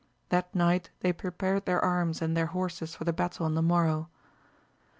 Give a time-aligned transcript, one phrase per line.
[0.29, 4.09] That night they prepared their arms and their horses for the battle on the morrow.